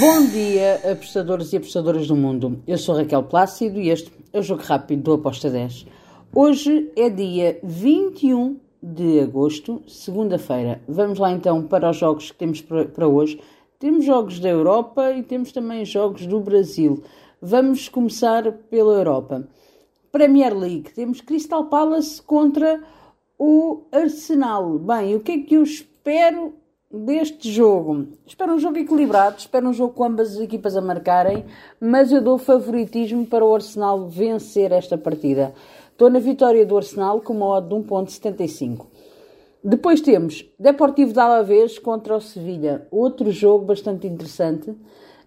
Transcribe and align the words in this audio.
Bom 0.00 0.24
dia, 0.24 0.80
apostadores 0.90 1.52
e 1.52 1.58
apostadoras 1.58 2.06
do 2.06 2.16
mundo. 2.16 2.62
Eu 2.66 2.78
sou 2.78 2.96
Raquel 2.96 3.24
Plácido 3.24 3.78
e 3.78 3.90
este 3.90 4.10
é 4.32 4.38
o 4.38 4.42
Jogo 4.42 4.62
Rápido 4.62 5.02
do 5.02 5.12
Aposta 5.12 5.50
10. 5.50 5.86
Hoje 6.34 6.90
é 6.96 7.10
dia 7.10 7.60
21 7.62 8.58
de 8.82 9.20
agosto, 9.20 9.82
segunda-feira. 9.86 10.80
Vamos 10.88 11.18
lá 11.18 11.30
então 11.30 11.62
para 11.64 11.90
os 11.90 11.98
jogos 11.98 12.30
que 12.30 12.38
temos 12.38 12.62
para 12.62 13.06
hoje. 13.06 13.38
Temos 13.78 14.06
jogos 14.06 14.40
da 14.40 14.48
Europa 14.48 15.12
e 15.12 15.22
temos 15.22 15.52
também 15.52 15.84
jogos 15.84 16.26
do 16.26 16.40
Brasil. 16.40 17.02
Vamos 17.40 17.88
começar 17.88 18.50
pela 18.70 18.94
Europa. 18.94 19.46
Premier 20.10 20.56
League, 20.56 20.92
temos 20.94 21.20
Crystal 21.20 21.66
Palace 21.66 22.22
contra 22.22 22.82
o 23.38 23.82
Arsenal. 23.92 24.78
Bem, 24.78 25.16
o 25.16 25.20
que 25.20 25.32
é 25.32 25.38
que 25.38 25.54
eu 25.54 25.62
espero 25.62 26.61
deste 26.92 27.50
jogo. 27.50 28.08
Espero 28.26 28.52
um 28.52 28.58
jogo 28.58 28.76
equilibrado, 28.76 29.38
espero 29.38 29.68
um 29.68 29.72
jogo 29.72 29.94
com 29.94 30.04
ambas 30.04 30.36
as 30.36 30.42
equipas 30.42 30.76
a 30.76 30.80
marcarem, 30.80 31.44
mas 31.80 32.12
eu 32.12 32.20
dou 32.20 32.36
favoritismo 32.36 33.24
para 33.24 33.44
o 33.44 33.54
Arsenal 33.54 34.06
vencer 34.06 34.72
esta 34.72 34.98
partida. 34.98 35.54
Estou 35.90 36.10
na 36.10 36.18
vitória 36.18 36.66
do 36.66 36.76
Arsenal 36.76 37.20
com 37.20 37.32
uma 37.32 37.46
odd 37.46 37.68
de 37.68 37.74
1.75. 37.74 38.86
Depois 39.64 40.00
temos 40.00 40.44
Deportivo 40.58 41.12
de 41.12 41.20
Alavés 41.20 41.78
contra 41.78 42.16
o 42.16 42.20
Sevilha, 42.20 42.86
outro 42.90 43.30
jogo 43.30 43.64
bastante 43.64 44.06
interessante. 44.06 44.74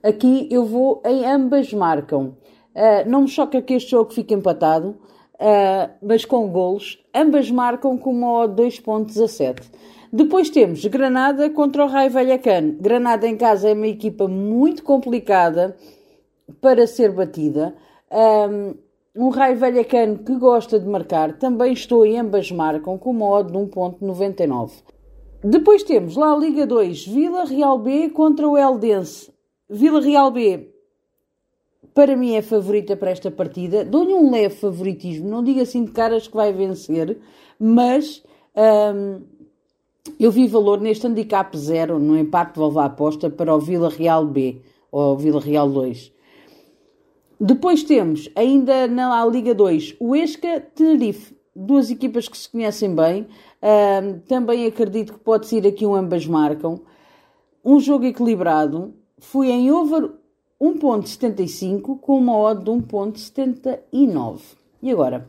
Aqui 0.03 0.47
eu 0.51 0.65
vou 0.65 1.01
em 1.05 1.25
ambas 1.25 1.73
marcam. 1.73 2.35
Uh, 2.75 3.09
não 3.09 3.21
me 3.21 3.27
choca 3.27 3.61
que 3.61 3.73
este 3.73 3.91
jogo 3.91 4.13
fique 4.13 4.33
empatado, 4.33 4.89
uh, 4.89 5.89
mas 6.01 6.25
com 6.25 6.47
golos. 6.49 7.03
Ambas 7.13 7.49
marcam 7.49 7.97
com 7.97 8.11
uma 8.11 8.43
odd 8.43 8.61
2.17. 8.61 9.63
Depois 10.11 10.49
temos 10.49 10.85
Granada 10.85 11.49
contra 11.49 11.83
o 11.83 11.87
Raio 11.87 12.11
Vallecano. 12.11 12.73
Granada 12.79 13.27
em 13.27 13.37
casa 13.37 13.69
é 13.69 13.73
uma 13.73 13.87
equipa 13.87 14.27
muito 14.27 14.83
complicada 14.83 15.75
para 16.61 16.87
ser 16.87 17.11
batida. 17.11 17.75
Um, 18.11 18.75
um 19.15 19.29
Raio 19.29 19.57
Vallecano 19.57 20.19
que 20.19 20.35
gosta 20.35 20.79
de 20.79 20.87
marcar. 20.87 21.37
Também 21.37 21.73
estou 21.73 22.05
em 22.05 22.19
ambas 22.19 22.51
marcam 22.51 22.97
com 22.97 23.11
uma 23.11 23.29
odd 23.29 23.51
de 23.51 23.57
1.99. 23.57 24.71
Depois 25.43 25.83
temos 25.83 26.15
lá 26.15 26.33
a 26.33 26.37
Liga 26.37 26.65
2, 26.65 27.05
Vila 27.05 27.45
Real 27.45 27.77
B 27.77 28.09
contra 28.09 28.47
o 28.47 28.57
Eldense. 28.57 29.31
Vila 29.69 30.01
Real 30.01 30.31
B, 30.31 30.71
para 31.93 32.15
mim 32.15 32.35
é 32.35 32.41
favorita 32.41 32.95
para 32.95 33.11
esta 33.11 33.29
partida. 33.29 33.85
Dou-lhe 33.85 34.13
um 34.13 34.31
leve 34.31 34.55
favoritismo, 34.55 35.29
não 35.29 35.43
digo 35.43 35.61
assim 35.61 35.85
de 35.85 35.91
caras 35.91 36.27
que 36.27 36.35
vai 36.35 36.51
vencer, 36.51 37.17
mas 37.59 38.23
um, 38.55 39.21
eu 40.19 40.31
vi 40.31 40.47
valor 40.47 40.79
neste 40.79 41.07
handicap 41.07 41.57
zero 41.57 41.99
no 41.99 42.17
empate 42.17 42.53
de 42.53 42.59
Volva 42.59 42.85
aposta 42.85 43.29
para 43.29 43.53
o 43.53 43.59
Vila 43.59 43.89
Real 43.89 44.25
B 44.25 44.61
ou 44.91 45.17
Vila 45.17 45.41
Real 45.41 45.69
2. 45.69 46.13
Depois 47.39 47.83
temos, 47.83 48.29
ainda 48.35 48.87
na 48.87 49.25
Liga 49.25 49.53
2, 49.53 49.97
o 49.99 50.15
Esca 50.15 50.61
Tenerife. 50.61 51.35
Duas 51.53 51.89
equipas 51.89 52.27
que 52.27 52.37
se 52.37 52.49
conhecem 52.49 52.93
bem. 52.93 53.27
Uh, 53.61 54.19
também 54.27 54.65
acredito 54.65 55.13
que 55.13 55.19
pode 55.19 55.47
ser 55.47 55.65
aqui 55.65 55.85
um 55.85 55.95
ambas 55.95 56.25
marcam. 56.25 56.81
Um 57.63 57.79
jogo 57.79 58.05
equilibrado. 58.05 58.93
Fui 59.17 59.49
em 59.49 59.71
over 59.71 60.11
1.75 60.61 61.99
com 61.99 62.17
uma 62.17 62.37
odd 62.37 62.63
de 62.63 62.71
1.79. 62.71 64.39
E 64.81 64.91
agora? 64.91 65.27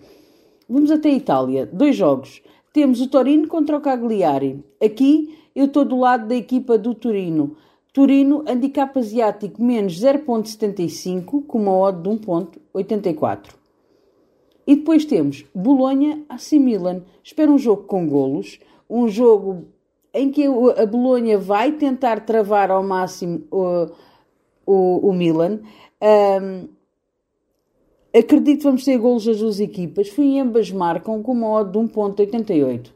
Vamos 0.68 0.90
até 0.90 1.08
a 1.08 1.12
Itália. 1.12 1.66
Dois 1.66 1.96
jogos. 1.96 2.42
Temos 2.76 3.00
o 3.00 3.08
Torino 3.08 3.48
contra 3.48 3.74
o 3.74 3.80
Cagliari. 3.80 4.62
Aqui 4.84 5.34
eu 5.54 5.64
estou 5.64 5.82
do 5.82 5.98
lado 5.98 6.28
da 6.28 6.36
equipa 6.36 6.76
do 6.76 6.94
Torino. 6.94 7.56
Torino, 7.90 8.44
handicap 8.46 8.98
asiático 8.98 9.62
menos 9.62 9.98
0.75 9.98 11.46
com 11.46 11.58
uma 11.58 11.74
odd 11.74 12.02
de 12.02 12.10
1.84. 12.10 13.54
E 14.66 14.76
depois 14.76 15.06
temos 15.06 15.46
Bolonha 15.54 16.22
AC 16.28 16.52
Milan. 16.58 17.00
Espero 17.24 17.52
um 17.52 17.56
jogo 17.56 17.84
com 17.84 18.06
golos, 18.06 18.60
um 18.90 19.08
jogo 19.08 19.64
em 20.12 20.30
que 20.30 20.44
a 20.44 20.84
Bolonha 20.84 21.38
vai 21.38 21.72
tentar 21.72 22.26
travar 22.26 22.70
ao 22.70 22.82
máximo 22.82 23.42
o, 23.50 23.86
o, 24.66 25.08
o 25.08 25.12
Milan. 25.14 25.60
Um, 26.02 26.68
Acredito 28.16 28.58
que 28.58 28.64
vamos 28.64 28.84
ter 28.84 28.96
golos 28.96 29.26
das 29.26 29.40
duas 29.40 29.60
equipas. 29.60 30.08
Fui 30.08 30.38
ambas 30.38 30.70
marcam 30.70 31.22
com 31.22 31.32
uma 31.32 31.50
odd 31.50 31.70
de 31.70 31.78
1.88. 31.78 32.90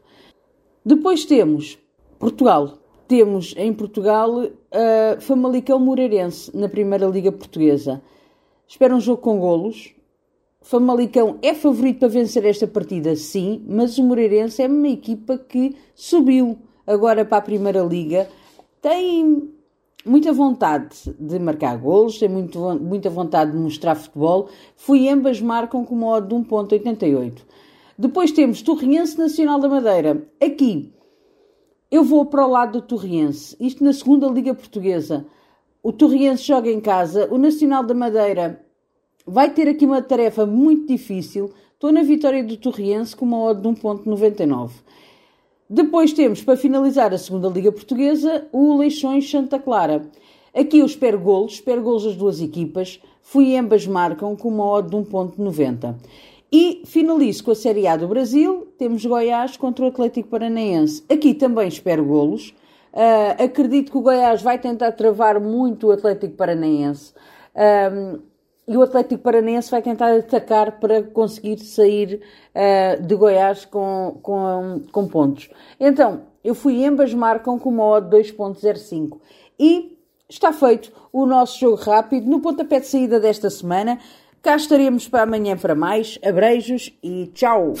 Depois 0.83 1.25
temos 1.25 1.77
Portugal. 2.17 2.79
Temos 3.07 3.53
em 3.55 3.71
Portugal 3.71 4.31
uh, 4.39 4.49
Famalicão 5.19 5.77
Moreirense 5.79 6.55
na 6.57 6.67
Primeira 6.67 7.05
Liga 7.05 7.31
Portuguesa. 7.31 8.01
Espero 8.67 8.95
um 8.95 8.99
jogo 8.99 9.21
com 9.21 9.37
golos. 9.37 9.93
Famalicão 10.61 11.37
é 11.43 11.53
favorito 11.53 11.99
para 11.99 12.07
vencer 12.07 12.45
esta 12.45 12.65
partida, 12.65 13.15
sim, 13.15 13.63
mas 13.67 13.97
o 13.97 14.03
Moreirense 14.03 14.61
é 14.61 14.67
uma 14.67 14.87
equipa 14.87 15.37
que 15.37 15.75
subiu 15.93 16.57
agora 16.87 17.25
para 17.25 17.37
a 17.37 17.41
Primeira 17.41 17.81
Liga. 17.81 18.27
Tem 18.81 19.51
muita 20.05 20.33
vontade 20.33 20.95
de 21.19 21.39
marcar 21.39 21.77
golos, 21.77 22.17
tem 22.17 22.29
muito, 22.29 22.59
muita 22.79 23.09
vontade 23.09 23.51
de 23.51 23.57
mostrar 23.57 23.95
futebol. 23.95 24.49
Fui 24.75 25.07
ambas 25.09 25.41
marcam 25.41 25.85
com 25.85 25.95
modo 25.95 26.27
de 26.27 26.35
1.88. 26.35 27.41
Depois 27.97 28.31
temos 28.31 28.61
Torriense 28.61 29.17
Nacional 29.17 29.59
da 29.59 29.69
Madeira. 29.69 30.27
Aqui 30.41 30.91
eu 31.91 32.03
vou 32.03 32.25
para 32.25 32.47
o 32.47 32.49
lado 32.49 32.79
do 32.79 32.87
Torriense. 32.87 33.55
Isto 33.59 33.83
na 33.83 33.93
segunda 33.93 34.27
Liga 34.27 34.55
Portuguesa. 34.55 35.25
O 35.83 35.91
Torriense 35.91 36.43
joga 36.43 36.71
em 36.71 36.79
casa. 36.79 37.27
O 37.31 37.37
Nacional 37.37 37.83
da 37.83 37.93
Madeira 37.93 38.65
vai 39.25 39.49
ter 39.53 39.67
aqui 39.67 39.85
uma 39.85 40.01
tarefa 40.01 40.45
muito 40.45 40.87
difícil. 40.87 41.51
Estou 41.73 41.91
na 41.91 42.01
vitória 42.01 42.43
do 42.43 42.55
Torriense 42.57 43.15
com 43.15 43.25
uma 43.25 43.39
odd 43.39 43.61
de 43.61 43.67
1.99. 43.67 44.71
Depois 45.73 46.11
temos, 46.11 46.43
para 46.43 46.57
finalizar 46.57 47.13
a 47.13 47.17
segunda 47.17 47.47
Liga 47.47 47.71
Portuguesa, 47.71 48.45
o 48.51 48.75
Leixões 48.75 49.31
Santa 49.31 49.57
Clara. 49.57 50.01
Aqui 50.53 50.79
eu 50.79 50.85
espero 50.85 51.17
golos, 51.17 51.53
espero 51.53 51.81
golos 51.81 52.03
das 52.03 52.17
duas 52.17 52.41
equipas. 52.41 52.99
Fui 53.21 53.55
ambas 53.55 53.87
marcam 53.87 54.35
com 54.35 54.49
uma 54.49 54.65
odd 54.65 54.89
de 54.89 54.97
1.90. 54.97 55.95
E 56.51 56.81
finalizo 56.85 57.45
com 57.45 57.51
a 57.51 57.55
Série 57.55 57.87
A 57.87 57.95
do 57.95 58.05
Brasil. 58.05 58.67
Temos 58.77 59.05
Goiás 59.05 59.55
contra 59.55 59.85
o 59.85 59.87
Atlético 59.87 60.27
Paranaense. 60.27 61.05
Aqui 61.09 61.33
também 61.33 61.69
espero 61.69 62.03
golos. 62.03 62.53
Uh, 62.91 63.41
acredito 63.41 63.93
que 63.93 63.97
o 63.97 64.01
Goiás 64.01 64.41
vai 64.41 64.59
tentar 64.59 64.91
travar 64.91 65.39
muito 65.39 65.87
o 65.87 65.91
Atlético 65.91 66.35
Paranaense. 66.35 67.13
E 68.67 68.77
o 68.77 68.81
Atlético 68.81 69.23
Paranense 69.23 69.71
vai 69.71 69.81
tentar 69.81 70.15
atacar 70.15 70.79
para 70.79 71.03
conseguir 71.03 71.59
sair 71.59 72.21
uh, 72.55 73.01
de 73.01 73.15
Goiás 73.15 73.65
com, 73.65 74.17
com, 74.21 74.81
com 74.91 75.07
pontos. 75.07 75.49
Então, 75.79 76.21
eu 76.43 76.55
fui 76.55 76.85
ambas 76.85 77.13
marcam 77.13 77.59
com 77.59 77.69
uma 77.69 77.85
odd 77.85 78.15
2.05 78.15 79.19
e 79.59 79.97
está 80.29 80.53
feito 80.53 80.91
o 81.11 81.25
nosso 81.25 81.59
jogo 81.59 81.75
rápido 81.75 82.29
no 82.29 82.39
pontapé 82.39 82.79
de 82.79 82.87
saída 82.87 83.19
desta 83.19 83.49
semana. 83.49 83.99
Cá 84.41 84.55
estaremos 84.55 85.07
para 85.07 85.23
amanhã 85.23 85.55
para 85.57 85.75
mais. 85.75 86.17
Abreijos 86.23 86.91
e 87.03 87.27
tchau! 87.27 87.73